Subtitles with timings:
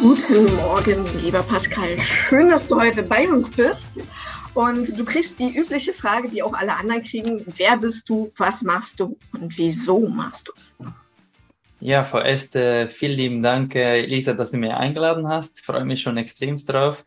[0.00, 1.98] Guten Morgen, lieber Pascal.
[1.98, 3.88] Schön, dass du heute bei uns bist.
[4.54, 7.44] Und du kriegst die übliche Frage, die auch alle anderen kriegen.
[7.56, 10.72] Wer bist du, was machst du und wieso machst du es?
[11.80, 15.58] Ja, vorerst äh, vielen lieben Dank, äh, Lisa, dass du mich eingeladen hast.
[15.58, 17.04] Ich freue mich schon extremst drauf.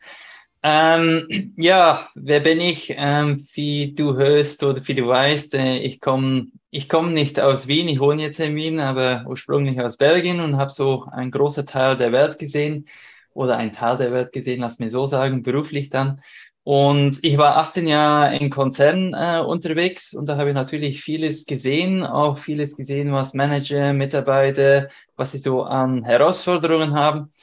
[0.63, 2.93] Ähm, ja, wer bin ich?
[2.95, 7.67] Ähm, wie du hörst oder wie du weißt, äh, ich komme ich komm nicht aus
[7.67, 11.67] Wien, ich wohne jetzt in Wien, aber ursprünglich aus Belgien und habe so einen großen
[11.67, 12.87] Teil der Welt gesehen
[13.33, 16.21] oder einen Teil der Welt gesehen, lass mir so sagen, beruflich dann.
[16.63, 21.45] Und ich war 18 Jahre in Konzernen äh, unterwegs und da habe ich natürlich vieles
[21.45, 27.33] gesehen, auch vieles gesehen, was Manager, Mitarbeiter, was sie so an Herausforderungen haben.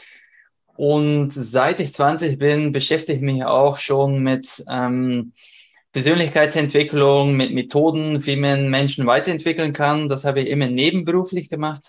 [0.78, 5.32] Und seit ich 20 bin, beschäftige ich mich auch schon mit ähm,
[5.92, 10.08] Persönlichkeitsentwicklung, mit Methoden, wie man Menschen weiterentwickeln kann.
[10.08, 11.88] Das habe ich immer nebenberuflich gemacht.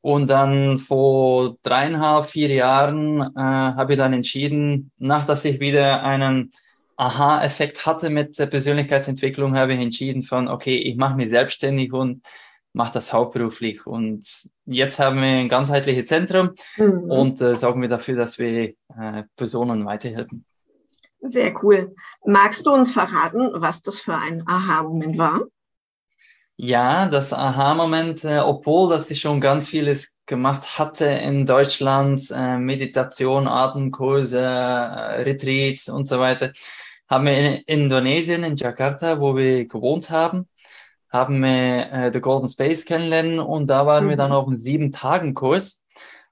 [0.00, 6.02] Und dann vor dreieinhalb, vier Jahren äh, habe ich dann entschieden, nach dass ich wieder
[6.02, 6.50] einen
[6.96, 12.22] Aha-Effekt hatte mit der Persönlichkeitsentwicklung, habe ich entschieden von, okay, ich mache mich selbstständig und
[12.74, 13.86] mache das hauptberuflich.
[13.86, 14.26] Und
[14.66, 17.10] jetzt haben wir ein ganzheitliches Zentrum mhm.
[17.10, 20.44] und äh, sorgen wir dafür, dass wir äh, Personen weiterhelfen.
[21.20, 21.94] Sehr cool.
[22.26, 25.40] Magst du uns verraten, was das für ein Aha-Moment war?
[26.56, 32.58] Ja, das Aha-Moment, äh, obwohl dass ich schon ganz vieles gemacht hatte in Deutschland, äh,
[32.58, 36.52] Meditation, Atemkurse, äh, Retreats und so weiter,
[37.08, 40.48] haben wir in Indonesien, in Jakarta, wo wir gewohnt haben,
[41.14, 44.08] haben wir äh, The Golden Space kennenlernen und da waren mhm.
[44.10, 44.36] wir dann mhm.
[44.36, 45.82] auf einem sieben-Tagen-Kurs.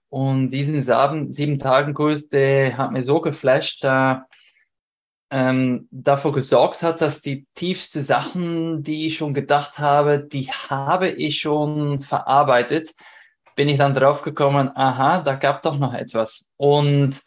[0.08, 0.82] Und diesen
[1.32, 4.26] sieben-Tagen-Kurs, der hat mir so geflasht, da
[5.30, 11.08] ähm, dafür gesorgt hat, dass die tiefsten Sachen, die ich schon gedacht habe, die habe
[11.08, 12.90] ich schon verarbeitet,
[13.54, 16.50] bin ich dann drauf gekommen, aha, da gab doch noch etwas.
[16.56, 17.22] Und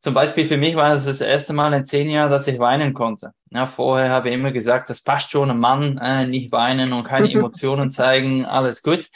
[0.00, 2.94] zum Beispiel für mich war das das erste Mal in zehn Jahren, dass ich weinen
[2.94, 3.32] konnte.
[3.50, 7.04] Ja, vorher habe ich immer gesagt, das passt schon, ein Mann, äh, nicht weinen und
[7.04, 9.08] keine Emotionen zeigen, alles gut.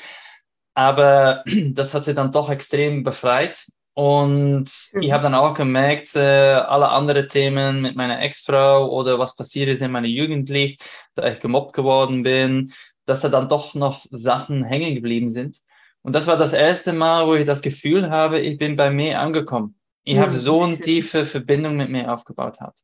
[0.74, 5.02] Aber das hat sie dann doch extrem befreit und mhm.
[5.02, 9.68] ich habe dann auch gemerkt, äh, alle anderen Themen mit meiner Ex-Frau oder was passiert
[9.68, 10.78] ist in meiner Jugendlich,
[11.14, 12.72] da ich gemobbt geworden bin,
[13.04, 15.58] dass da dann doch noch Sachen hängen geblieben sind.
[16.02, 19.20] Und das war das erste Mal, wo ich das Gefühl habe, ich bin bei mir
[19.20, 19.76] angekommen.
[20.04, 20.20] Ich mhm.
[20.20, 22.60] habe so eine tiefe Verbindung mit mir aufgebaut.
[22.60, 22.74] Hat.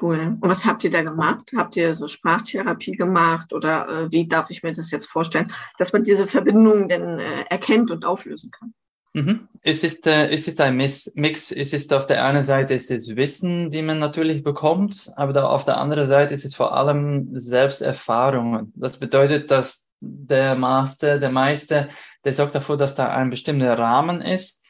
[0.00, 0.36] Cool.
[0.40, 1.52] Und was habt ihr da gemacht?
[1.56, 5.92] Habt ihr so Sprachtherapie gemacht oder äh, wie darf ich mir das jetzt vorstellen, dass
[5.92, 8.74] man diese Verbindung denn äh, erkennt und auflösen kann?
[9.16, 9.48] Mhm.
[9.62, 11.52] Es, ist, äh, es ist ein Mix.
[11.52, 15.46] Es ist auf der einen Seite ist es Wissen, die man natürlich bekommt, aber da
[15.46, 18.72] auf der anderen Seite ist es vor allem Selbsterfahrungen.
[18.74, 21.88] Das bedeutet, dass der Master, der Meister,
[22.24, 24.62] der sorgt dafür, dass da ein bestimmter Rahmen ist.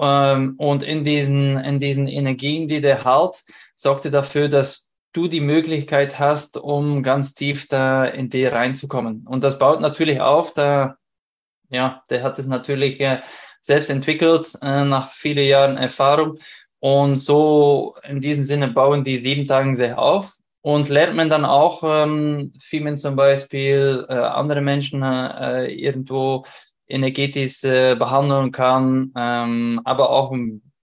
[0.00, 3.44] Ähm, und in diesen, in diesen Energien, die der halt,
[3.76, 9.26] sorgt er dafür, dass du die Möglichkeit hast, um ganz tief da in dir reinzukommen.
[9.26, 10.96] Und das baut natürlich auf, da,
[11.68, 13.20] ja, der hat es natürlich äh,
[13.60, 16.38] selbst entwickelt äh, nach vielen Jahren Erfahrung.
[16.78, 21.44] Und so in diesem Sinne bauen die sieben Tage sehr auf und lernt man dann
[21.44, 26.44] auch, ähm, man zum Beispiel äh, andere Menschen äh, irgendwo
[26.90, 30.34] energetisch äh, behandeln kann, ähm, aber auch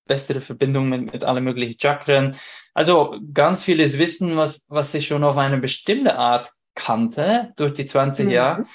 [0.05, 2.35] bessere Verbindung mit, mit allen möglichen Chakren.
[2.73, 7.85] Also ganz vieles Wissen, was, was ich schon auf eine bestimmte Art kannte durch die
[7.85, 8.31] 20 mhm.
[8.31, 8.65] Jahre,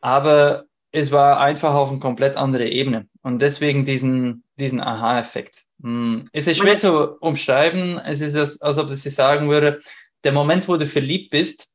[0.00, 3.06] aber es war einfach auf eine komplett andere Ebene.
[3.22, 5.64] Und deswegen diesen, diesen Aha-Effekt.
[5.82, 7.98] Hm, es ist schwer zu umschreiben.
[7.98, 9.80] Es ist, als, als ob ich sagen würde,
[10.24, 11.68] der Moment, wo du verliebt bist,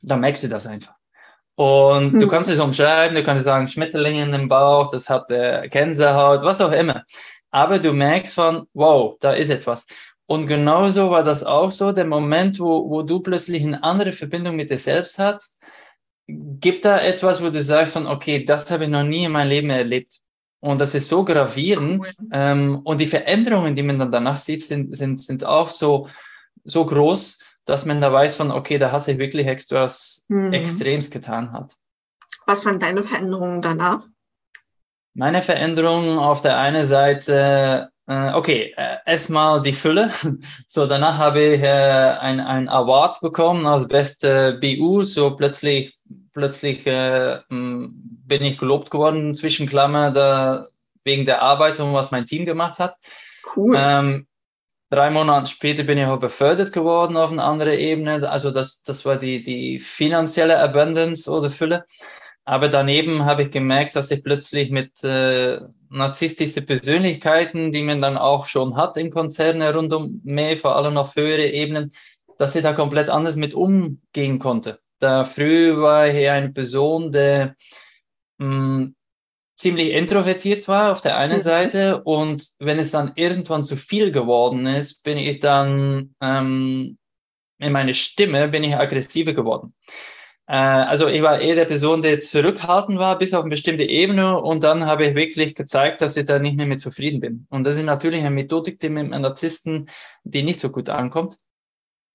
[0.00, 0.94] da merkst du das einfach.
[1.62, 2.20] Und hm.
[2.20, 6.42] du kannst es umschreiben, du kannst sagen, Schmetterlinge in dem Bauch, das hat äh, Gänsehaut,
[6.42, 7.04] was auch immer.
[7.52, 9.86] Aber du merkst von, wow, da ist etwas.
[10.26, 14.56] Und genauso war das auch so, der Moment, wo, wo du plötzlich eine andere Verbindung
[14.56, 15.56] mit dir selbst hast,
[16.26, 19.50] gibt da etwas, wo du sagst von, okay, das habe ich noch nie in meinem
[19.50, 20.18] Leben erlebt.
[20.58, 22.04] Und das ist so gravierend.
[22.18, 22.28] Cool.
[22.32, 26.08] Ähm, und die Veränderungen, die man dann danach sieht, sind, sind, sind auch so,
[26.64, 30.52] so groß, dass man da weiß von, okay, da hat sich wirklich etwas mhm.
[30.52, 31.76] Extrems getan hat.
[32.46, 34.04] Was waren deine Veränderungen danach?
[35.14, 40.10] Meine Veränderungen auf der einen Seite, äh, okay, äh, erstmal die Fülle.
[40.66, 45.02] So, danach habe ich äh, ein, ein Award bekommen als beste BU.
[45.02, 45.98] So plötzlich
[46.32, 50.68] plötzlich äh, bin ich gelobt geworden, zwischen Klammer, da,
[51.04, 52.96] wegen der Arbeit und was mein Team gemacht hat.
[53.56, 53.76] Cool.
[53.78, 54.26] Ähm,
[54.92, 58.28] drei Monate später bin ich auch befördert geworden auf eine andere Ebene.
[58.28, 61.86] Also das, das war die, die finanzielle Abundance oder Fülle.
[62.44, 68.18] Aber daneben habe ich gemerkt, dass ich plötzlich mit äh, narzisstische Persönlichkeiten, die man dann
[68.18, 71.92] auch schon hat in Konzernen rund um mich, vor allem auf höhere Ebenen,
[72.38, 74.80] dass ich da komplett anders mit umgehen konnte.
[74.98, 77.54] Da früher war ich eine Person, der
[78.38, 78.94] mh, hm,
[79.62, 81.42] ziemlich introvertiert war auf der einen mhm.
[81.42, 86.98] Seite und wenn es dann irgendwann zu viel geworden ist, bin ich dann ähm,
[87.58, 89.72] in meine Stimme bin ich aggressiver geworden.
[90.48, 94.40] Äh, also ich war eher der Person, die zurückhaltend war, bis auf eine bestimmte Ebene.
[94.40, 97.46] Und dann habe ich wirklich gezeigt, dass ich da nicht mehr mit zufrieden bin.
[97.50, 99.88] Und das ist natürlich eine Methodik, die mit einem Narzissten,
[100.24, 101.36] die nicht so gut ankommt.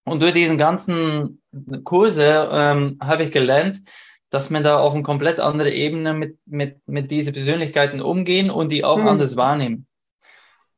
[0.04, 1.42] Und durch diesen ganzen
[1.86, 3.82] Kurse ähm, habe ich gelernt,
[4.29, 8.71] dass man da auf eine komplett andere Ebene mit, mit, mit diesen Persönlichkeiten umgehen und
[8.71, 9.07] die auch mhm.
[9.07, 9.88] anders wahrnehmen.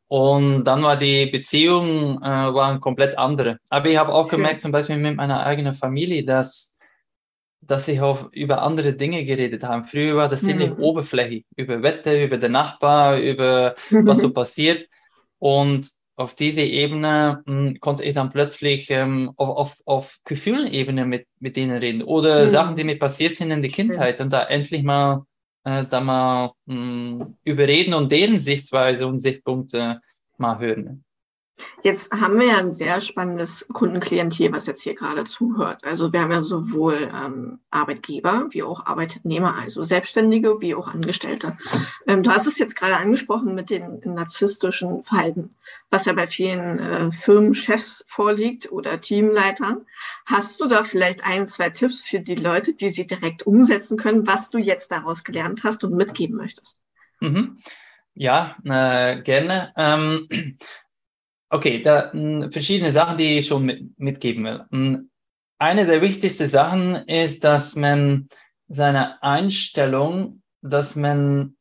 [0.08, 3.60] Und dann war die Beziehung äh, war eine komplett andere.
[3.70, 6.76] Aber ich habe auch gemerkt, zum Beispiel mit meiner eigenen Familie, dass
[7.62, 9.86] dass ich auch über andere Dinge geredet habe.
[9.86, 10.84] Früher war das ziemlich mhm.
[10.84, 14.88] oberflächlich, über Wetter, über den Nachbar, über was so passiert.
[15.38, 21.06] Und auf diese Ebene mh, hm, konnte ich dann plötzlich ähm, auf, auf, auf Gefühlebene
[21.06, 22.50] mit, mit denen reden oder mhm.
[22.50, 25.24] Sachen, die mir passiert sind in der Kindheit und da endlich mal
[25.64, 30.02] äh, da mal mh, hm, überreden und deren Sichtweise und Sichtpunkte
[30.38, 31.06] mal hören.
[31.84, 35.84] Jetzt haben wir ja ein sehr spannendes Kundenklientel, was jetzt hier gerade zuhört.
[35.84, 41.58] Also wir haben ja sowohl ähm, Arbeitgeber wie auch Arbeitnehmer, also Selbstständige wie auch Angestellte.
[42.08, 45.56] Ähm, du hast es jetzt gerade angesprochen mit den narzisstischen Verhalten,
[45.90, 49.86] was ja bei vielen äh, Firmenchefs vorliegt oder Teamleitern.
[50.26, 54.28] Hast du da vielleicht ein, zwei Tipps für die Leute, die sie direkt umsetzen können,
[54.28, 56.82] was du jetzt daraus gelernt hast und mitgeben möchtest?
[57.20, 57.60] Mhm.
[58.14, 59.74] Ja, äh, gerne.
[59.78, 60.28] Ähm,
[61.50, 64.66] Okay, da mh, hm, verschiedene Sachen, die ich schon mit, mitgeben will.
[64.70, 65.10] Mh, hm,
[65.58, 68.30] eine der wichtigsten Sachen ist, dass man
[68.70, 71.58] seine Einstellung, dass man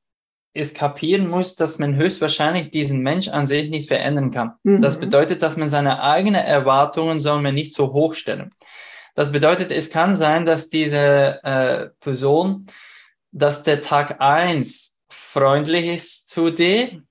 [0.54, 4.52] es kapieren muss, dass man höchstwahrscheinlich diesen Mensch an sich nicht verändern kann.
[4.62, 4.82] Mhm.
[4.82, 8.52] Das bedeutet, dass man seine eigenen Erwartungen soll man nicht so hoch stellen.
[9.14, 12.66] Das bedeutet, es kann sein, dass diese äh, Person,
[13.32, 17.02] dass der Tag eins freundlich ist zu dir,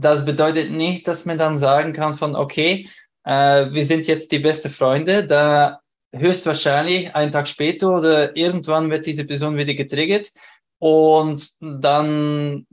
[0.00, 2.88] das bedeutet nicht, dass man dann sagen kann von, okay,
[3.24, 5.80] äh, wir sind jetzt die beste Freunde, da
[6.14, 10.30] höchstwahrscheinlich einen Tag später oder irgendwann wird diese Person wieder getriggert.
[10.78, 12.66] Und dann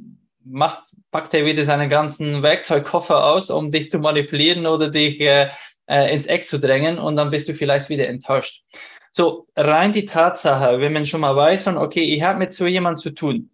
[0.44, 5.50] macht, packt er wieder seinen ganzen Werkzeugkoffer aus, um dich zu manipulieren oder dich äh,
[5.88, 7.00] äh, ins Eck zu drängen.
[7.00, 8.64] Und dann bist du vielleicht wieder enttäuscht.
[9.12, 12.68] So rein die Tatsache, wenn man schon mal weiß von, okay, ich habe mit so
[12.68, 13.50] jemand zu tun,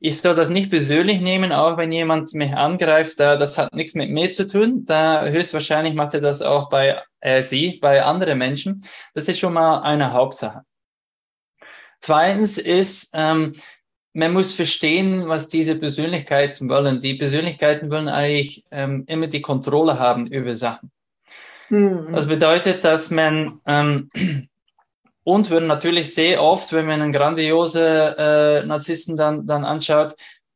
[0.00, 3.94] ich soll das nicht persönlich nehmen, auch wenn jemand mich angreift, da, das hat nichts
[3.94, 4.84] mit mir zu tun.
[4.84, 8.84] Da höchstwahrscheinlich macht er das auch bei äh, sie, bei anderen Menschen.
[9.14, 10.62] Das ist schon mal eine Hauptsache.
[12.00, 13.54] Zweitens ist, ähm,
[14.12, 17.00] man muss verstehen, was diese Persönlichkeiten wollen.
[17.00, 20.90] Die Persönlichkeiten wollen eigentlich ähm, immer die Kontrolle haben über Sachen.
[21.70, 22.12] Mhm.
[22.12, 24.10] Das bedeutet, dass man ähm,
[25.28, 30.14] und würden natürlich sehr oft, wenn man einen grandiose äh, Narzissten dann, dann anschaut,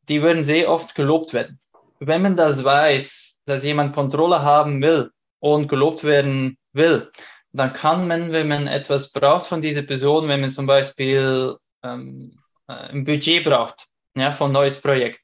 [0.08, 1.60] die würden sehr oft gelobt werden.
[2.00, 5.10] Wenn man das weiß, dass jemand Kontrolle haben will
[5.40, 7.10] und gelobt werden will,
[7.52, 12.38] dann kann man, wenn man etwas braucht von dieser Person, wenn man zum Beispiel ähm,
[12.66, 15.20] äh, ein Budget braucht, ja, von neues Projekt,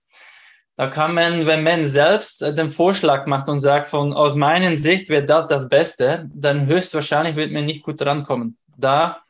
[0.77, 4.77] da kann man, wenn man selbst äh, den Vorschlag macht und sagt, von aus meiner
[4.77, 8.59] Sicht wird das das Beste, dann höchstwahrscheinlich wird man nicht gut drankommen.
[8.77, 9.23] Da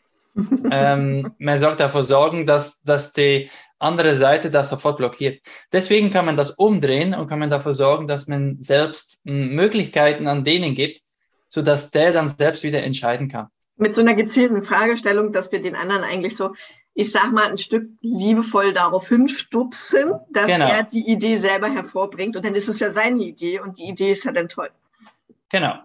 [0.70, 5.40] ähm, man sollte dafür sorgen, dass, dass die andere Seite das sofort blockiert.
[5.72, 10.26] Deswegen kann man das umdrehen und kann man dafür sorgen, dass man selbst hm, Möglichkeiten
[10.26, 11.00] an denen gibt,
[11.48, 13.48] sodass der dann selbst wieder entscheiden kann.
[13.76, 16.52] Mit so einer gezielten Fragestellung, dass wir den anderen eigentlich so,
[16.94, 20.68] ich sag mal, ein Stück liebevoll darauf hinstupsen, dass genau.
[20.68, 24.10] er die Idee selber hervorbringt und dann ist es ja seine Idee und die Idee
[24.10, 24.70] ist ja dann toll.
[25.48, 25.78] Genau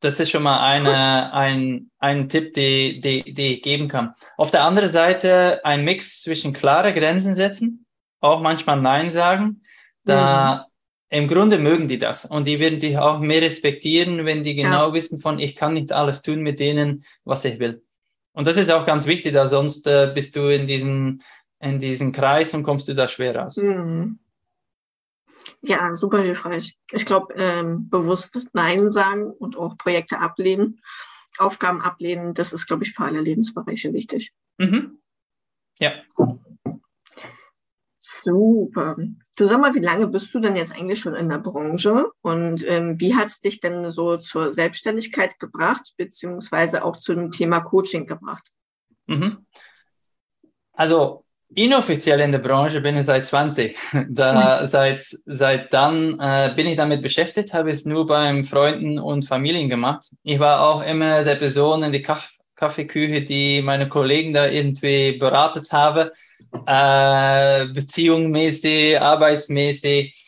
[0.00, 4.14] das ist schon mal eine, ein, ein Tipp, die, die, die ich geben kann.
[4.36, 7.86] Auf der anderen Seite ein Mix zwischen klare Grenzen setzen,
[8.20, 9.62] auch manchmal Nein sagen.
[10.04, 10.66] Da
[11.10, 11.18] mhm.
[11.18, 14.88] im Grunde mögen die das und die werden dich auch mehr respektieren, wenn die genau
[14.88, 14.94] ja.
[14.94, 17.82] wissen von, ich kann nicht alles tun mit denen, was ich will.
[18.32, 21.22] Und das ist auch ganz wichtig, da sonst äh, bist du in diesen,
[21.60, 23.56] in diesen Kreis und kommst du da schwer raus.
[23.56, 24.18] Mhm.
[25.62, 26.78] Ja, super hilfreich.
[26.90, 30.80] Ich glaube, ähm, bewusst Nein sagen und auch Projekte ablehnen,
[31.38, 34.32] Aufgaben ablehnen, das ist, glaube ich, für alle Lebensbereiche wichtig.
[34.58, 35.00] Mhm.
[35.78, 35.92] Ja.
[37.98, 38.96] Super.
[39.36, 42.66] Du sag mal, wie lange bist du denn jetzt eigentlich schon in der Branche und
[42.66, 47.60] ähm, wie hat es dich denn so zur Selbstständigkeit gebracht, beziehungsweise auch zu dem Thema
[47.60, 48.50] Coaching gebracht?
[49.06, 49.46] Mhm.
[50.72, 53.76] Also inoffiziell in der Branche bin ich seit 20.
[54.08, 59.26] Da, seit, seit dann äh, bin ich damit beschäftigt, habe es nur beim Freunden und
[59.26, 60.10] Familien gemacht.
[60.22, 65.12] Ich war auch immer der Person in die Kaff Kaffeeküche, die meine Kollegen da irgendwie
[65.12, 66.12] beratet habe,
[66.66, 70.19] äh, beziehungsmäßig, arbeitsmäßig.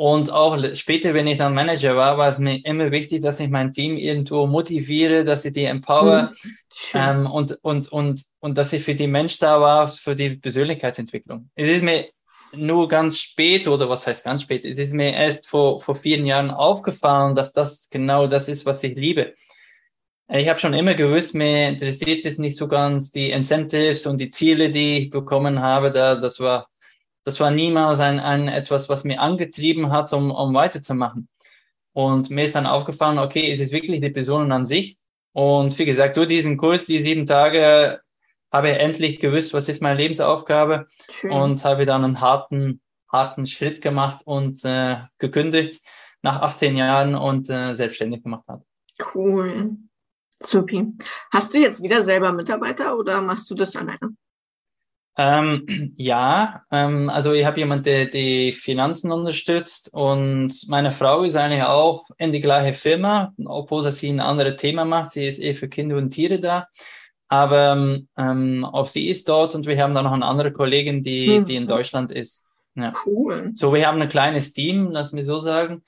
[0.00, 3.50] Und auch später, wenn ich dann Manager war, war es mir immer wichtig, dass ich
[3.50, 6.56] mein Team irgendwo motiviere, dass ich die empower mhm.
[6.94, 11.50] ähm, und, und, und, und dass ich für die Mensch da war, für die Persönlichkeitsentwicklung.
[11.54, 12.06] Es ist mir
[12.54, 16.24] nur ganz spät, oder was heißt ganz spät, es ist mir erst vor, vor vielen
[16.24, 19.34] Jahren aufgefallen, dass das genau das ist, was ich liebe.
[20.28, 24.30] Ich habe schon immer gewusst, mir interessiert es nicht so ganz die Incentives und die
[24.30, 25.92] Ziele, die ich bekommen habe.
[25.92, 26.70] Da, das war
[27.24, 31.28] das war niemals ein, ein etwas, was mir angetrieben hat, um, um weiterzumachen.
[31.92, 34.96] Und mir ist dann aufgefallen, okay, es ist wirklich die Person an sich.
[35.32, 38.00] Und wie gesagt, durch diesen Kurs, die sieben Tage,
[38.52, 41.30] habe ich endlich gewusst, was ist meine Lebensaufgabe Schön.
[41.30, 45.82] und habe dann einen harten, harten Schritt gemacht und äh, gekündigt
[46.22, 48.64] nach 18 Jahren und äh, selbstständig gemacht habe.
[49.14, 49.76] Cool.
[50.42, 50.86] Supi.
[51.32, 54.16] Hast du jetzt wieder selber Mitarbeiter oder machst du das alleine?
[55.16, 61.36] Ähm, ja, ähm, also ich habe jemanden, der die Finanzen unterstützt und meine Frau ist
[61.36, 65.10] eigentlich auch in die gleiche Firma, obwohl sie ein anderes Thema macht.
[65.10, 66.68] Sie ist eh für Kinder und Tiere da.
[67.28, 71.36] Aber ähm, auch sie ist dort und wir haben dann noch eine andere Kollegin, die,
[71.36, 71.46] hm.
[71.46, 72.42] die in Deutschland ist.
[72.74, 72.92] Ja.
[73.04, 73.50] Cool.
[73.54, 75.84] So, wir haben ein kleines Team, lass mich so sagen.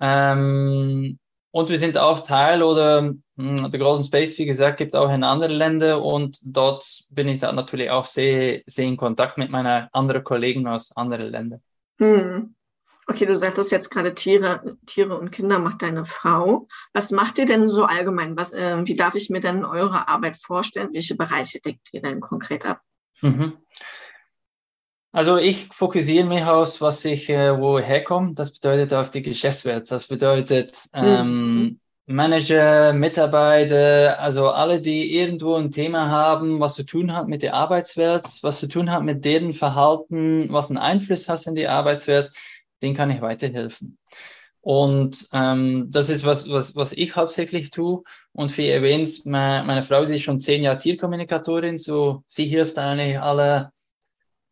[0.00, 1.18] Ähm,
[1.50, 5.52] und wir sind auch Teil oder der Golden Space, wie gesagt, gibt auch in andere
[5.52, 10.24] Länder und dort bin ich da natürlich auch sehr, sehr in Kontakt mit meinen anderen
[10.24, 11.62] Kollegen aus anderen Ländern.
[11.98, 12.54] Hm.
[13.08, 16.66] Okay, du sagtest jetzt gerade Tiere, Tiere und Kinder macht deine Frau.
[16.92, 18.36] Was macht ihr denn so allgemein?
[18.36, 20.88] Was, äh, wie darf ich mir denn eure Arbeit vorstellen?
[20.92, 22.80] Welche Bereiche deckt ihr denn konkret ab?
[23.20, 23.58] Mhm.
[25.12, 28.34] Also ich fokussiere mich aus, was ich, äh, wo ich herkomme.
[28.34, 29.90] Das bedeutet auf die Geschäftswelt.
[29.90, 31.80] Das bedeutet ähm, mhm.
[32.08, 37.54] Manager, Mitarbeiter, also alle, die irgendwo ein Thema haben, was zu tun hat mit der
[37.54, 42.30] Arbeitswelt, was zu tun hat mit deren Verhalten, was einen Einfluss hat in die Arbeitswelt,
[42.80, 43.98] den kann ich weiterhelfen.
[44.60, 48.02] Und ähm, das ist was, was, was ich hauptsächlich tue.
[48.32, 52.78] Und wie erwähnt, meine, meine Frau sie ist schon zehn Jahre Tierkommunikatorin, so sie hilft
[52.78, 53.72] eigentlich alle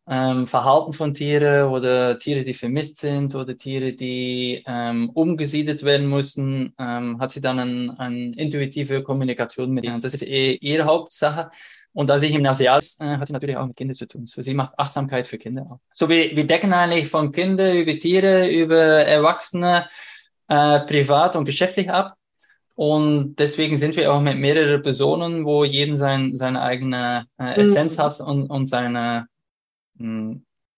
[0.07, 6.07] ähm, Verhalten von Tieren oder Tiere, die vermisst sind oder Tiere, die ähm, umgesiedelt werden
[6.07, 10.01] müssen, ähm, hat sie dann eine ein intuitive Kommunikation mit ihnen.
[10.01, 11.49] Das ist eh ihre Hauptsache.
[11.93, 14.25] Und als ich im Asiat äh, hat sie natürlich auch mit Kindern zu tun.
[14.25, 15.79] So, sie macht Achtsamkeit für Kinder auch.
[15.93, 19.87] So, wir, wir decken eigentlich von Kindern über Tiere, über Erwachsene,
[20.49, 22.15] äh, privat und geschäftlich ab.
[22.75, 27.97] Und deswegen sind wir auch mit mehreren Personen, wo jeden sein, seine eigene äh, Essenz
[27.97, 28.01] mhm.
[28.01, 29.27] hat und, und seine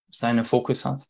[0.09, 1.03] seinen Fokus hat.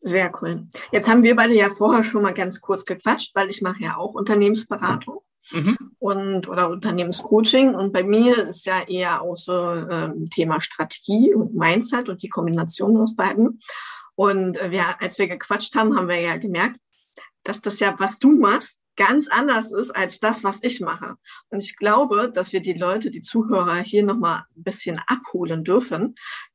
[0.00, 0.66] Sehr cool.
[0.92, 3.96] Jetzt haben wir beide ja vorher schon mal ganz kurz gequatscht, weil ich mache ja
[3.96, 5.78] auch Unternehmensberatung mhm.
[5.98, 11.54] und oder Unternehmenscoaching und bei mir ist ja eher auch so ähm, Thema Strategie und
[11.54, 13.60] Mindset und die Kombination aus beiden.
[14.14, 16.78] Und äh, wir, als wir gequatscht haben, haben wir ja gemerkt,
[17.42, 21.16] dass das ja, was du machst, ganz anders ist als das, was ich mache.
[21.48, 26.14] Und ich glaube, dass wir die Leute, die Zuhörer hier nochmal ein bisschen abholen dürfen,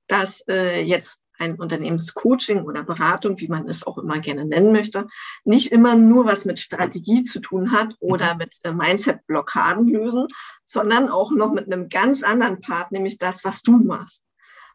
[0.09, 5.07] dass äh, jetzt ein Unternehmenscoaching oder Beratung, wie man es auch immer gerne nennen möchte,
[5.45, 8.39] nicht immer nur was mit Strategie zu tun hat oder mhm.
[8.39, 10.27] mit äh, Mindset-Blockaden lösen,
[10.65, 14.23] sondern auch noch mit einem ganz anderen Part, nämlich das, was du machst.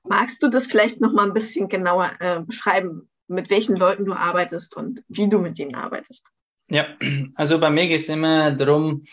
[0.03, 4.15] Magst du das vielleicht noch mal ein bisschen genauer äh, beschreiben, mit welchen Leuten du
[4.15, 6.27] arbeitest und wie du mit ihnen arbeitest?
[6.69, 6.87] Ja,
[7.35, 9.05] also bei mir geht es immer darum,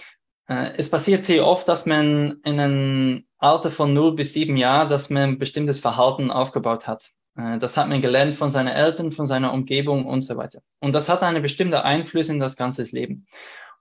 [0.75, 5.09] es passiert sehr oft, dass man in einem Alter von 0 bis 7 Jahren, dass
[5.09, 7.11] man ein bestimmtes Verhalten aufgebaut hat.
[7.37, 10.61] Äh, das hat man gelernt von seinen Eltern, von seiner Umgebung und so weiter.
[10.79, 13.27] Und das hat einen bestimmten Einfluss in das ganze Leben.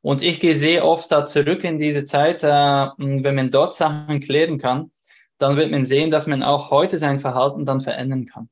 [0.02, 4.20] Und ich gehe sehr oft da zurück in diese Zeit, äh, wenn man dort Sachen
[4.20, 4.90] klären kann,
[5.38, 8.48] dann wird man sehen, dass man auch heute sein Verhalten dann verändern kann.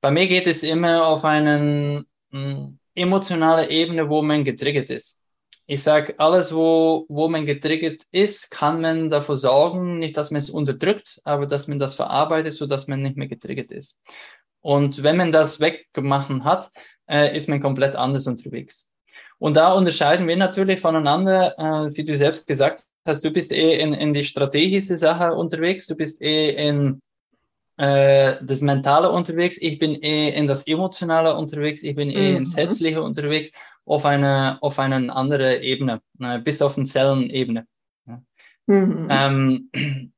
[0.00, 2.04] Bei mir geht es immer auf eine
[2.94, 5.21] emotionale Ebene, wo man getriggert ist
[5.72, 10.42] ich sage, alles, wo, wo man getriggert ist, kann man dafür sorgen, nicht, dass man
[10.42, 13.98] es unterdrückt, aber dass man das verarbeitet, so dass man nicht mehr getriggert ist.
[14.60, 16.70] Und wenn man das weggemacht hat,
[17.08, 18.86] äh, ist man komplett anders unterwegs.
[19.38, 23.80] Und da unterscheiden wir natürlich voneinander, äh, wie du selbst gesagt hast, du bist eh
[23.80, 27.00] in, in die strategische Sache unterwegs, du bist eh in
[27.76, 32.36] äh, das Mentale unterwegs, ich bin eh in das Emotionale unterwegs, ich bin eh mhm.
[32.38, 33.50] ins Herzliche unterwegs
[33.84, 37.66] auf eine, auf eine andere Ebene, äh, bis auf eine Zellenebene.
[38.06, 38.22] Ja.
[38.66, 39.08] Mhm.
[39.10, 40.12] Ähm,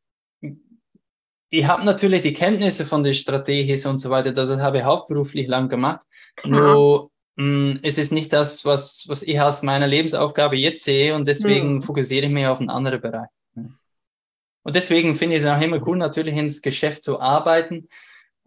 [1.50, 5.46] ich habe natürlich die Kenntnisse von der Strategie und so weiter, das habe ich hauptberuflich
[5.46, 6.04] lang gemacht.
[6.36, 6.60] Klar.
[6.60, 11.14] Nur mh, mm, es ist nicht das, was, was ich als meine Lebensaufgabe jetzt sehe
[11.14, 11.82] und deswegen hm.
[11.82, 13.28] fokussiere ich mich auf einen anderen Bereich.
[14.64, 17.88] Und deswegen finde ich es auch immer cool, natürlich ins Geschäft zu arbeiten,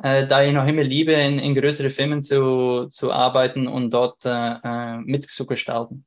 [0.03, 4.25] äh, da ich noch immer liebe, in, in größere Firmen zu, zu arbeiten und dort
[4.25, 6.05] äh, äh mitzugestalten.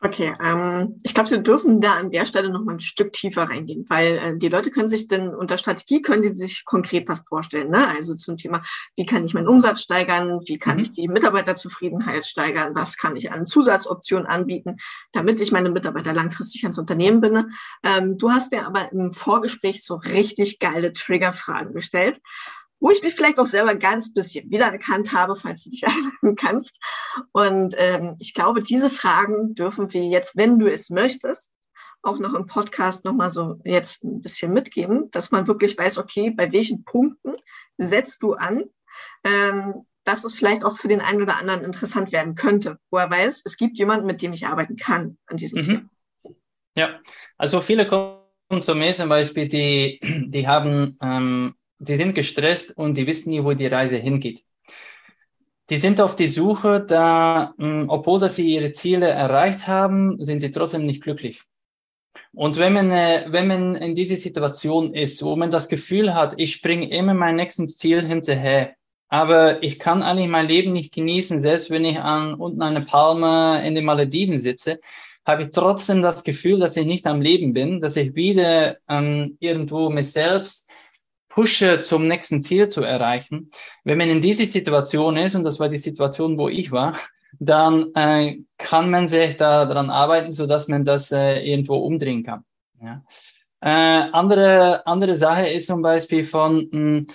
[0.00, 3.42] Okay, ähm, ich glaube, Sie dürfen da an der Stelle noch mal ein Stück tiefer
[3.42, 7.26] reingehen, weil äh, die Leute können sich denn unter Strategie können die sich konkret was
[7.26, 7.70] vorstellen.
[7.70, 7.88] Ne?
[7.88, 8.62] Also zum Thema,
[8.94, 10.82] wie kann ich meinen Umsatz steigern, wie kann mhm.
[10.82, 14.76] ich die Mitarbeiterzufriedenheit steigern, was kann ich an Zusatzoptionen anbieten,
[15.10, 17.46] damit ich meine Mitarbeiter langfristig ans Unternehmen binde.
[17.82, 22.20] Ähm, du hast mir aber im Vorgespräch so richtig geile Triggerfragen gestellt
[22.80, 26.72] wo ich mich vielleicht auch selber ganz bisschen wiedererkannt habe, falls du dich erinnern kannst.
[27.32, 31.50] Und ähm, ich glaube, diese Fragen dürfen wir jetzt, wenn du es möchtest,
[32.02, 36.30] auch noch im Podcast nochmal so jetzt ein bisschen mitgeben, dass man wirklich weiß, okay,
[36.30, 37.34] bei welchen Punkten
[37.76, 38.64] setzt du an,
[39.24, 43.10] ähm, dass es vielleicht auch für den einen oder anderen interessant werden könnte, wo er
[43.10, 45.62] weiß, es gibt jemanden, mit dem ich arbeiten kann an diesem mhm.
[45.62, 45.90] Thema.
[46.76, 47.00] Ja,
[47.36, 52.94] also viele kommen zu mir zum Beispiel, die, die haben ähm, die sind gestresst und
[52.96, 54.42] die wissen nie, wo die Reise hingeht.
[55.70, 60.40] Die sind auf die Suche, da, hm, obwohl dass sie ihre Ziele erreicht haben, sind
[60.40, 61.42] sie trotzdem nicht glücklich.
[62.32, 66.34] Und wenn man, äh, wenn man in dieser Situation ist, wo man das Gefühl hat,
[66.38, 68.74] ich springe immer mein nächstes Ziel hinterher,
[69.08, 73.62] aber ich kann eigentlich mein Leben nicht genießen, selbst wenn ich an unten eine Palme
[73.66, 74.80] in den Malediven sitze,
[75.26, 79.36] habe ich trotzdem das Gefühl, dass ich nicht am Leben bin, dass ich wieder ähm,
[79.40, 80.67] irgendwo mit selbst
[81.38, 83.52] pushe, zum nächsten Ziel zu erreichen.
[83.84, 86.98] Wenn man in dieser Situation ist, und das war die Situation, wo ich war,
[87.38, 92.44] dann äh, kann man sich daran arbeiten, so dass man das äh, irgendwo umdrehen kann.
[92.82, 93.04] Ja.
[93.60, 97.06] Äh, andere, andere Sache ist zum Beispiel von, mh, hm,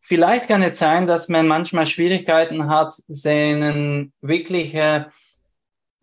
[0.00, 5.04] vielleicht kann es sein, dass man manchmal Schwierigkeiten hat, seinen wirklichen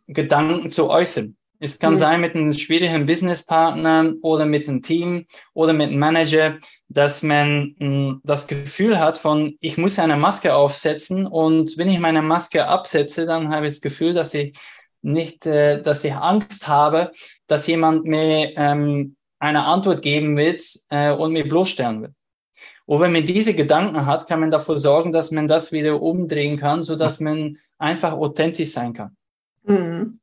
[0.05, 1.35] Gedanken zu äußern.
[1.63, 1.97] Es kann mhm.
[1.99, 6.57] sein mit einem schwierigen Businesspartner oder mit einem Team oder mit einem Manager,
[6.89, 11.91] dass man mh, hm, das Gefühl hat von, ich muss eine Maske aufsetzen und wenn
[11.91, 14.57] ich meine Maske absetze, dann habe ich das Gefühl, dass ich
[15.03, 17.11] nicht, äh, dass ich Angst habe,
[17.45, 22.13] dass jemand mir ähm, eine Antwort geben wird äh, und mir bloßstellen wird.
[22.87, 26.57] Und wenn man diese Gedanken hat, kann man dafür sorgen, dass man das wieder umdrehen
[26.57, 29.15] kann, so dass man einfach authentisch sein kann.
[29.63, 30.20] Mhm.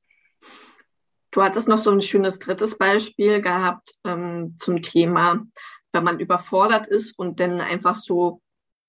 [1.31, 5.45] Du hattest noch so ein schönes drittes Beispiel gehabt ähm, zum Thema,
[5.93, 8.41] wenn man überfordert ist und dann einfach so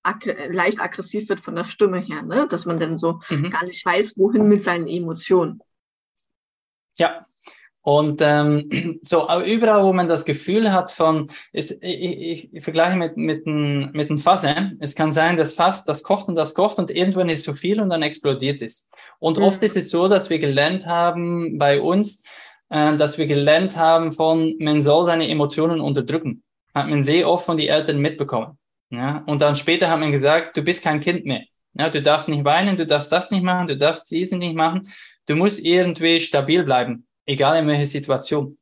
[0.02, 2.46] ag leicht aggressiv wird von der Stimme her, ne?
[2.48, 3.50] dass man dann so mhm.
[3.50, 5.60] gar nicht weiß, wohin mit seinen Emotionen.
[6.98, 7.26] Ja,
[7.82, 12.64] und ähm, so, aber überall, wo man das Gefühl hat von, ist, ich, ich, ich
[12.64, 14.70] vergleiche mit, mit einem mit ein Fass, äh?
[14.80, 17.80] es kann sein, das Fass, das kocht und das kocht und irgendwann ist zu viel
[17.80, 18.88] und dann explodiert es.
[19.18, 19.44] Und mhm.
[19.44, 22.22] oft ist es so, dass wir gelernt haben bei uns,
[22.68, 26.42] äh, dass wir gelernt haben von, man soll seine Emotionen unterdrücken.
[26.74, 28.58] Hat man sehr oft von den Eltern mitbekommen.
[28.90, 29.24] Ja?
[29.26, 31.42] Und dann später hat man gesagt, du bist kein Kind mehr.
[31.74, 34.88] Ja, du darfst nicht weinen, du darfst das nicht machen, du darfst dies nicht machen.
[35.26, 38.58] Du musst irgendwie stabil bleiben, egal in welcher Situation.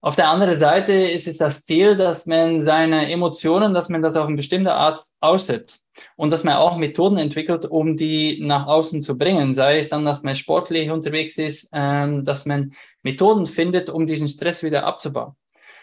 [0.00, 4.14] Auf der anderen Seite ist es das Ziel, dass man seine Emotionen, dass man das
[4.14, 5.82] auf eine bestimmte Art aussetzt
[6.14, 9.54] und dass man auch Methoden entwickelt, um die nach außen zu bringen.
[9.54, 14.28] Sei es dann, dass man sportlich unterwegs ist, ähm, dass man Methoden findet, um diesen
[14.28, 15.32] Stress wieder abzubauen.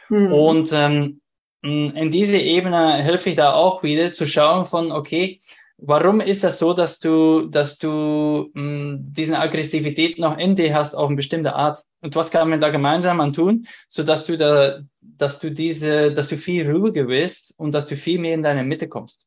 [0.08, 0.32] Mhm.
[0.32, 1.20] Und ähm,
[1.62, 5.42] in diese Ebene helfe ich da auch wieder zu schauen von, okay,
[5.78, 10.74] Warum ist das so, dass du, dass du mh, hm, diese Aggressivität noch in dir
[10.74, 11.80] hast auf eine bestimmte Art?
[12.02, 16.14] Und was kann man da gemeinsam an tun, so dass du da, dass du diese,
[16.14, 19.26] dass du viel ruhiger wirst und dass du viel mehr in deine Mitte kommst?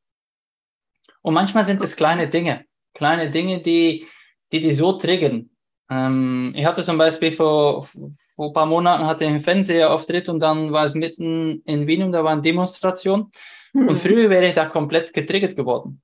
[1.21, 4.07] Und manchmal sind es kleine Dinge, kleine Dinge, die,
[4.51, 5.51] die die so triggern.
[5.91, 7.89] Ähm, ich hatte zum Beispiel vor,
[8.37, 12.05] vor ein paar Monaten hatte ich einen Fernsehauftritt und dann war es mitten in Wien
[12.05, 13.33] und da war eine Demonstration.
[13.75, 13.89] Mhm.
[13.89, 16.01] Und früher wäre ich da komplett getriggert geworden.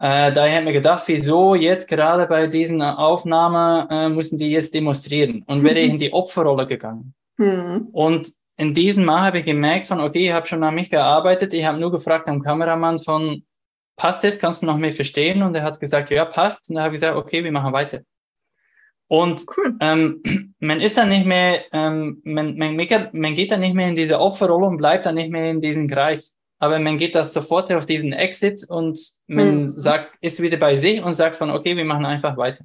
[0.00, 4.72] Äh, da hätte mir gedacht, wieso jetzt gerade bei diesen Aufnahmen äh, müssen die jetzt
[4.72, 7.14] demonstrieren und wäre in die Opferrolle gegangen.
[7.36, 7.88] Mhm.
[7.92, 11.52] Und in diesem Mal habe ich gemerkt von, okay, ich habe schon an mich gearbeitet,
[11.52, 13.42] ich habe nur gefragt am Kameramann von,
[13.96, 15.42] passt es, kannst du noch mehr verstehen?
[15.42, 16.70] Und er hat gesagt, ja, passt.
[16.70, 18.00] Und da habe ich gesagt, okay, wir machen weiter.
[19.06, 19.76] Und cool.
[19.80, 20.22] ähm,
[20.60, 24.18] man ist dann nicht mehr, ähm, man, man, man geht dann nicht mehr in diese
[24.18, 27.86] Opferrolle und bleibt dann nicht mehr in diesem Kreis aber man geht da sofort auf
[27.86, 29.80] diesen Exit und man mhm.
[29.80, 32.64] sagt, ist wieder bei sich und sagt von, okay, wir machen einfach weiter.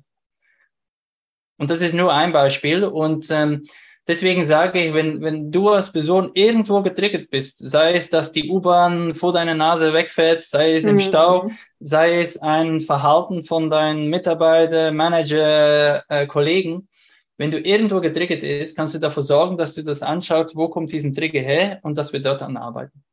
[1.58, 2.84] Und das ist nur ein Beispiel.
[2.84, 3.68] Und ähm,
[4.06, 8.50] deswegen sage ich, wenn, wenn du als Person irgendwo getriggert bist, sei es, dass die
[8.50, 11.00] U-Bahn vor deiner Nase wegfährt, sei es im mhm.
[11.00, 16.90] Stau, sei es ein Verhalten von deinen Mitarbeiter, Manager, äh, Kollegen,
[17.38, 20.92] wenn du irgendwo getriggert ist, kannst du dafür sorgen, dass du das anschaust, wo kommt
[20.92, 23.06] diesen Trigger her und dass wir dort anarbeiten.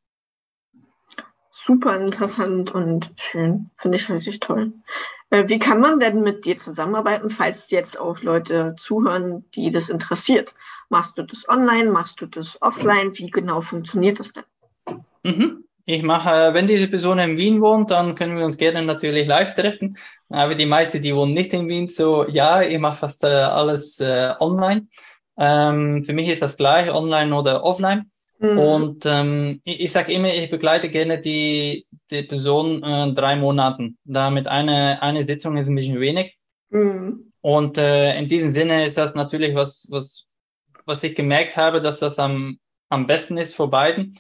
[1.64, 3.70] Super interessant und schön.
[3.76, 4.72] Finde ich richtig toll.
[5.30, 9.88] Äh, wie kann man denn mit dir zusammenarbeiten, falls jetzt auch Leute zuhören, die das
[9.88, 10.54] interessiert?
[10.88, 11.90] Machst du das online?
[11.90, 13.16] Machst du das offline?
[13.16, 14.44] Wie genau funktioniert das denn?
[15.22, 15.64] Mhm.
[15.84, 19.54] Ich mache, wenn diese Person in Wien wohnt, dann können wir uns gerne natürlich live
[19.54, 19.96] treffen.
[20.28, 23.98] Aber die meisten, die wohnen nicht in Wien, so ja, ich mache fast äh, alles
[24.00, 24.86] äh, online.
[25.38, 28.11] Ähm, für mich ist das gleich, online oder offline.
[28.42, 28.58] Mhm.
[28.58, 33.96] Und ähm, ich, ich sage immer, ich begleite gerne die, die Person äh, drei Monaten.
[34.04, 36.36] Damit eine, eine Sitzung ist ein bisschen wenig.
[36.70, 37.32] Mhm.
[37.40, 40.26] Und äh, in diesem Sinne ist das natürlich was, was,
[40.84, 44.18] was ich gemerkt habe, dass das am, am besten ist für beiden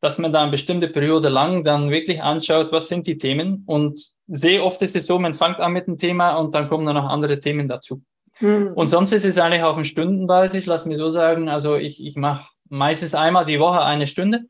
[0.00, 3.64] dass man da eine bestimmte Periode lang dann wirklich anschaut, was sind die Themen.
[3.66, 6.86] Und sehr oft ist es so, man fängt an mit dem Thema und dann kommen
[6.86, 8.02] noch andere Themen dazu.
[8.40, 8.72] Mhm.
[8.74, 11.48] Und sonst ist es eigentlich auf eine Stundenbasis, lass mich so sagen.
[11.48, 14.46] Also ich, ich mache meistens einmal die Woche eine Stunde,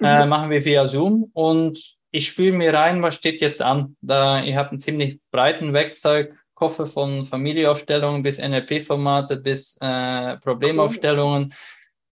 [0.00, 0.06] mhm.
[0.06, 3.96] äh, machen wir via Zoom und ich spüre mir rein, was steht jetzt an.
[4.00, 11.54] Da, ich habe einen ziemlich breiten Werkzeugkoffer von Familieaufstellungen bis NLP-Formate bis äh, Problemaufstellungen.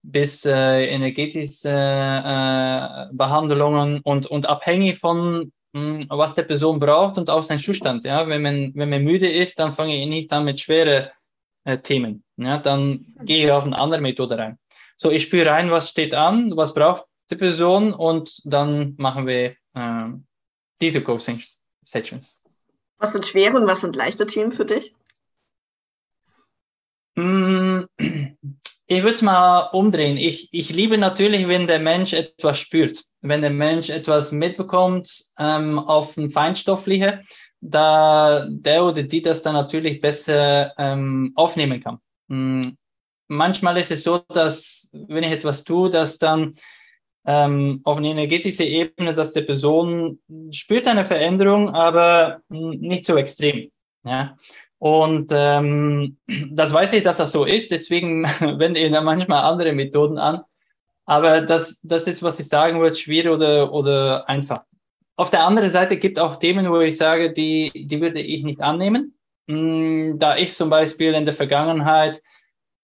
[0.09, 7.19] Bis äh, energetische äh, Behandlungen und, und abhängig von mh, hm, was der Person braucht
[7.19, 8.05] und auch sein Zustand.
[8.05, 8.29] Ja?
[8.29, 11.09] Wenn, man, wenn man müde ist, dann fange ich nicht an mit schweren
[11.65, 12.23] äh, Themen.
[12.37, 12.59] Ja?
[12.59, 14.59] Dann gehe ich auf eine andere Methode rein.
[14.97, 19.57] So, ich spüre rein, was steht an, was braucht die Person und dann machen wir
[19.75, 20.09] äh,
[20.81, 22.41] diese Coaching-Sessions.
[22.99, 24.95] Was sind schwere und was sind leichte Themen für dich?
[27.17, 27.83] Mm,
[28.87, 30.17] ich würde es mal umdrehen.
[30.17, 35.79] Ich, ich liebe natürlich, wenn der Mensch etwas spürt, wenn der Mensch etwas mitbekommt ähm,
[35.79, 37.23] auf dem Feinstoffliche,
[37.61, 41.99] da der oder die das dann natürlich besser ähm, aufnehmen kann.
[43.29, 46.57] Manchmal ist es so, dass wenn ich etwas tue, dass dann
[47.27, 50.21] ähm, auf einer energetischen Ebene, dass die Person
[50.53, 53.71] spürt eine Veränderung, aber nicht so extrem.
[54.05, 54.37] Ja?
[54.79, 56.19] Und ähm,
[56.51, 57.71] das weiß ich, dass das so ist.
[57.71, 60.43] Deswegen wende ich da manchmal andere Methoden an.
[61.05, 64.63] Aber das, das ist, was ich sagen würde, schwierig oder, oder einfach.
[65.17, 68.61] Auf der anderen Seite gibt auch Themen, wo ich sage, die, die würde ich nicht
[68.61, 69.15] annehmen.
[69.49, 72.21] Hm, da ich zum Beispiel in der Vergangenheit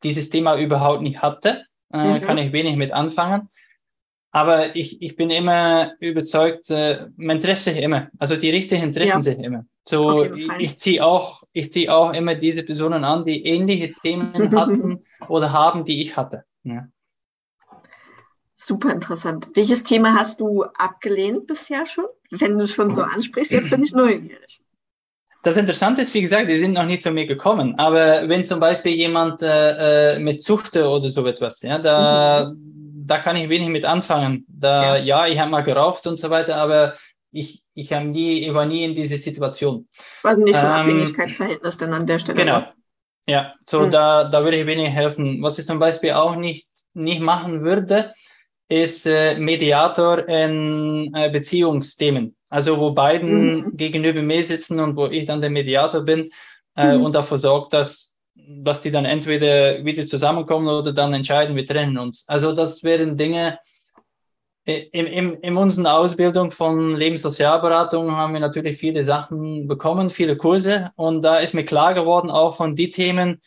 [0.02, 2.20] dieses Thema überhaupt nicht hatte, äh, mhm.
[2.20, 3.48] kann ich wenig mit anfangen.
[4.34, 8.08] Aber ich, ich bin immer überzeugt, äh, man trifft sich immer.
[8.18, 9.20] Also die Richtigen treffen ja.
[9.20, 9.66] sich immer.
[9.84, 14.32] So, ich, ich ziehe auch, ich ziehe auch immer diese Personen an, die ähnliche Themen
[14.56, 16.44] hatten oder haben, die ich hatte.
[16.62, 16.88] Ja.
[18.54, 19.48] Super interessant.
[19.54, 22.06] Welches Thema hast du abgelehnt bisher schon?
[22.30, 24.62] Wenn du es schon so ansprichst, jetzt bin ich neugierig.
[25.42, 27.78] Das Interessante ist, wie gesagt, die sind noch nicht zu mir gekommen.
[27.78, 32.72] Aber wenn zum Beispiel jemand äh, äh mit Zuchte oder so etwas, ja, da, mhm
[33.06, 34.44] da kann ich wenig mit anfangen.
[34.48, 36.94] Da, ja, ja ich habe mal geraucht und so weiter, aber
[37.30, 39.88] ich, ich, hab nie, ich war nie in diese Situation.
[40.22, 42.38] Was nicht so ein ähm, Abhängigkeitsverhältnis dann an der Stelle.
[42.38, 42.52] Genau.
[42.54, 42.74] War.
[43.26, 43.90] Ja, so hm.
[43.90, 45.42] da, da würde ich wenig helfen.
[45.42, 48.12] Was ich zum Beispiel auch nicht, nicht machen würde,
[48.68, 52.36] ist äh, Mediator in äh, Beziehungsthemen.
[52.52, 53.76] Also wo beiden mhm.
[53.78, 56.30] gegenüber mir sitzen und wo ich dann der Mediator bin
[56.76, 57.04] äh, mhm.
[57.04, 61.98] und dafür sorgt, dass dass die dann entweder wieder zusammenkommen oder dann entscheiden, wir trennen
[61.98, 62.24] uns.
[62.28, 63.58] Also das wären Dinge,
[64.64, 70.90] in, in, in unserer Ausbildung von Lebenssozialberatung haben wir natürlich viele Sachen bekommen, viele Kurse
[70.96, 73.40] und da ist mir klar geworden, auch von die Themen,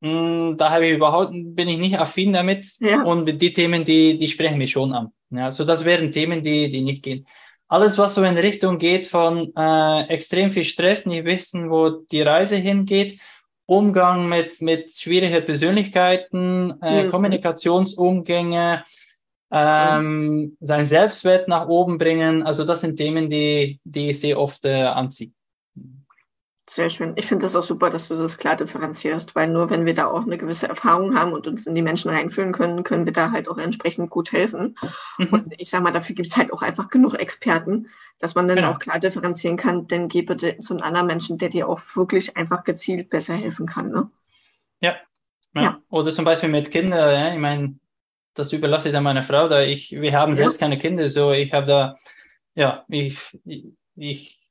[0.00, 3.02] mh, hm, da habe ich überhaupt, bin ich nicht affin damit ja.
[3.02, 5.12] und die Themen, die, die sprechen mich schon an.
[5.30, 7.26] Ja, so das wären Themen, die, die nicht gehen.
[7.68, 12.22] Alles, was so in Richtung geht von äh, extrem viel Stress, nicht wissen, wo die
[12.22, 13.18] Reise hingeht,
[13.66, 17.10] Umgang mit, mit schwierigen Persönlichkeiten, äh, mhm.
[17.10, 18.84] Kommunikationsumgänge,
[19.50, 20.56] ähm, mhm.
[20.60, 22.42] sein Selbstwert nach oben bringen.
[22.42, 25.30] Also das sind Themen, die, die ich sehr oft äh, anziehe.
[26.68, 27.12] Sehr schön.
[27.16, 30.06] Ich finde das auch super, dass du das klar differenzierst, weil nur wenn wir da
[30.06, 33.32] auch eine gewisse Erfahrung haben und uns in die Menschen reinfühlen können, können wir da
[33.32, 34.76] halt auch entsprechend gut helfen.
[35.18, 35.28] Mhm.
[35.30, 38.56] Und ich sage mal, dafür gibt es halt auch einfach genug Experten, dass man dann
[38.56, 38.70] genau.
[38.70, 42.34] auch klar differenzieren kann, denn geh bitte zu einem anderen Menschen, der dir auch wirklich
[42.34, 43.90] einfach gezielt besser helfen kann.
[43.90, 44.10] Ne?
[44.80, 44.96] Ja.
[45.54, 45.62] ja.
[45.62, 45.78] ja.
[45.90, 47.78] Oder zum Beispiel mit Kindern, ja, ich meine,
[48.32, 51.52] das überlasse ich dann meiner Frau, da ich, wir haben selbst keine Kinder, so ich
[51.52, 51.98] habe da,
[52.54, 53.18] ja, ich,
[53.96, 54.43] ich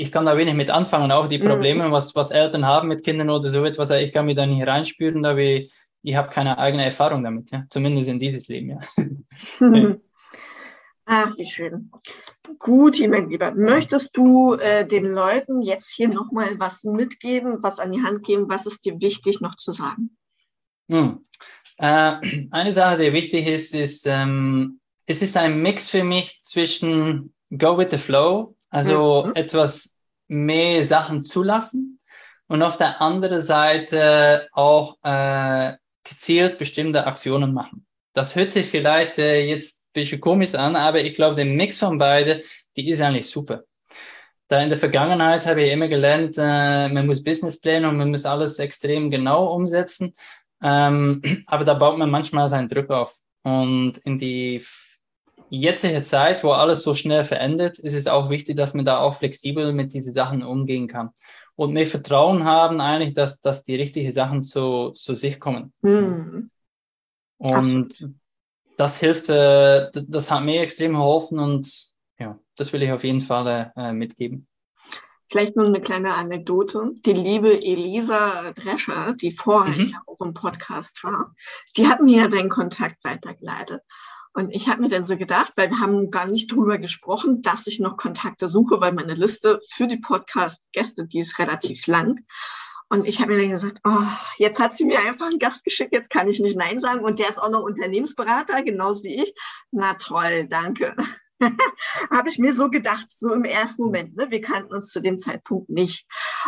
[0.00, 1.46] ich kann da wenig mit anfangen, auch die mhm.
[1.46, 1.92] Probleme, mhm.
[1.92, 5.22] was, was Eltern haben mit Kindern oder so etwas, ich kann mich da nicht reinspüren,
[5.22, 5.70] da wie,
[6.02, 8.80] ich habe keine eigene Erfahrung damit, ja, zumindest in dieses Leben, ja.
[11.04, 11.90] Ach, wie schön.
[12.58, 13.52] Gut, mein Lieber.
[13.52, 18.48] Möchtest du äh, den Leuten jetzt hier nochmal was mitgeben, was an die Hand geben?
[18.48, 20.16] Was ist dir wichtig noch zu sagen?
[20.88, 21.20] Hm.
[21.78, 22.14] Äh,
[22.52, 27.76] eine Sache, die wichtig ist, ist, ähm, es ist ein Mix für mich zwischen Go
[27.76, 29.32] with the Flow, also mhm.
[29.34, 29.96] etwas
[30.28, 32.00] mehr Sachen zulassen
[32.46, 37.86] und auf der anderen Seite auch äh, gezielt bestimmte Aktionen machen.
[38.12, 41.78] Das hört sich vielleicht äh, jetzt ein bisschen komisch an, aber ich glaube, der Mix
[41.78, 42.40] von beiden,
[42.76, 43.64] die ist eigentlich super.
[44.48, 48.26] Da in der Vergangenheit habe ich immer gelernt, äh, man muss Businesspläne und man muss
[48.26, 50.14] alles extrem genau umsetzen.
[50.62, 53.14] Ähm, aber da baut man manchmal seinen Druck auf.
[53.42, 54.64] Und in die
[55.50, 59.16] jetzige Zeit, wo alles so schnell verändert, ist es auch wichtig, dass man da auch
[59.16, 61.10] flexibel mit diesen Sachen umgehen kann.
[61.56, 65.72] Und mehr Vertrauen haben eigentlich, dass, dass die richtigen Sachen zu, zu sich kommen.
[65.82, 66.50] Mhm.
[67.38, 68.14] Und Absolut.
[68.76, 71.70] das hilft, äh, das hat mir extrem geholfen und
[72.18, 74.46] ja, das will ich auf jeden Fall äh, mitgeben.
[75.30, 76.90] Vielleicht nur eine kleine Anekdote.
[77.06, 79.96] Die liebe Elisa Drescher, die vorher mhm.
[80.06, 81.34] auch im Podcast war,
[81.76, 83.80] die hat mir ja den Kontakt weitergeleitet.
[84.32, 87.66] Und ich habe mir dann so gedacht, weil wir haben gar nicht drüber gesprochen, dass
[87.66, 92.20] ich noch Kontakte suche, weil meine Liste für die Podcast-Gäste, die ist relativ lang.
[92.88, 94.02] Und ich habe mir dann gesagt, oh,
[94.38, 97.04] jetzt hat sie mir einfach einen Gast geschickt, jetzt kann ich nicht Nein sagen.
[97.04, 99.34] Und der ist auch noch Unternehmensberater, genauso wie ich.
[99.70, 100.96] Na toll, danke.
[102.10, 104.16] habe ich mir so gedacht, so im ersten Moment.
[104.16, 104.30] Ne?
[104.30, 106.06] Wir kannten uns zu dem Zeitpunkt nicht.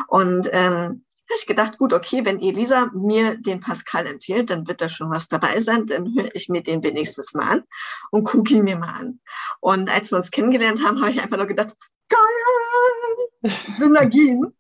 [0.09, 4.81] Und ähm, habe ich gedacht, gut, okay, wenn Elisa mir den Pascal empfiehlt, dann wird
[4.81, 7.63] da schon was dabei sein, dann höre ich mir den wenigstens mal an
[8.11, 9.21] und gucke ihn mir mal an.
[9.61, 11.75] Und als wir uns kennengelernt haben, habe ich einfach nur gedacht,
[12.09, 12.72] geil!
[13.79, 14.55] Synergien,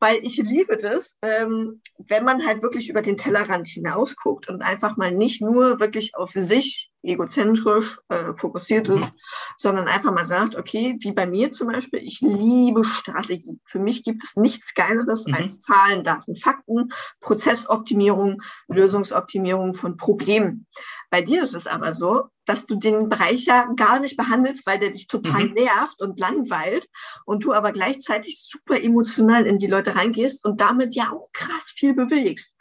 [0.00, 4.62] weil ich liebe das, ähm, wenn man halt wirklich über den Tellerrand hinaus guckt und
[4.62, 9.18] einfach mal nicht nur wirklich auf sich egozentrisch äh, fokussiert ist, mhm.
[9.56, 13.58] sondern einfach mal sagt, okay, wie bei mir zum Beispiel, ich liebe Strategie.
[13.64, 15.34] Für mich gibt es nichts Geileres mhm.
[15.34, 16.88] als Zahlen, Daten, Fakten,
[17.20, 20.66] Prozessoptimierung, Lösungsoptimierung von Problemen.
[21.10, 24.78] Bei dir ist es aber so, dass du den Bereich ja gar nicht behandelst, weil
[24.78, 25.54] der dich total mhm.
[25.54, 26.88] nervt und langweilt
[27.24, 31.72] und du aber gleichzeitig super emotional in die Leute reingehst und damit ja auch krass
[31.76, 32.52] viel bewegst.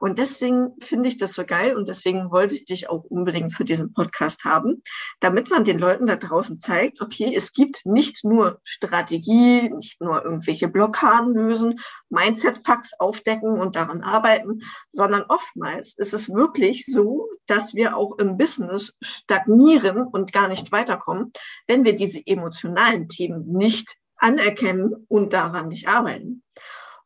[0.00, 3.64] Und deswegen finde ich das so geil und deswegen wollte ich dich auch unbedingt für
[3.64, 4.82] diesen Podcast haben,
[5.20, 10.24] damit man den Leuten da draußen zeigt, okay, es gibt nicht nur Strategie, nicht nur
[10.24, 17.74] irgendwelche Blockaden lösen, Mindset-Facts aufdecken und daran arbeiten, sondern oftmals ist es wirklich so, dass
[17.74, 21.32] wir auch im Business stagnieren und gar nicht weiterkommen,
[21.66, 26.42] wenn wir diese emotionalen Themen nicht anerkennen und daran nicht arbeiten.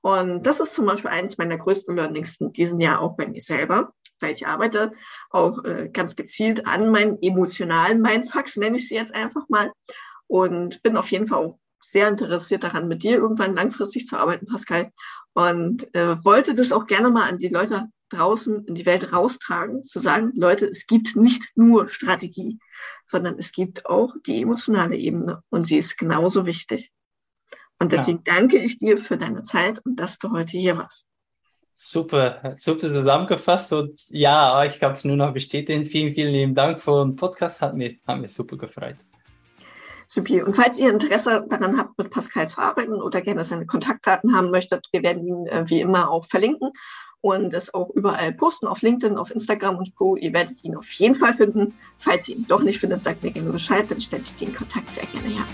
[0.01, 3.43] Und das ist zum Beispiel eines meiner größten Learnings in diesem Jahr auch bei mir
[3.43, 4.93] selber, weil ich arbeite
[5.31, 9.73] auch äh, ganz gezielt an meinen emotionalen Mindfucks, nenne ich sie jetzt einfach mal.
[10.27, 14.47] Und bin auf jeden Fall auch sehr interessiert daran, mit dir irgendwann langfristig zu arbeiten,
[14.47, 14.93] Pascal.
[15.33, 19.85] Und äh, wollte das auch gerne mal an die Leute draußen in die Welt raustragen,
[19.85, 22.59] zu sagen, Leute, es gibt nicht nur Strategie,
[23.05, 26.91] sondern es gibt auch die emotionale Ebene und sie ist genauso wichtig.
[27.81, 28.35] Und deswegen ja.
[28.35, 31.07] danke ich dir für deine Zeit und dass du heute hier warst.
[31.75, 35.85] Super, super zusammengefasst und ja, ich kann es nur noch bestätigen.
[35.85, 38.97] Vielen, vielen lieben Dank für den Podcast, hat mir, hat mir super gefreut.
[40.05, 40.45] Super.
[40.45, 44.51] Und falls ihr Interesse daran habt, mit Pascal zu arbeiten oder gerne seine Kontaktdaten haben
[44.51, 46.73] möchtet, wir werden ihn äh, wie immer auch verlinken
[47.21, 50.17] und es auch überall posten, auf LinkedIn, auf Instagram und Co.
[50.17, 51.75] Ihr werdet ihn auf jeden Fall finden.
[51.99, 54.95] Falls ihr ihn doch nicht findet, sagt mir gerne Bescheid, dann stelle ich den Kontakt
[54.95, 55.45] sehr gerne her.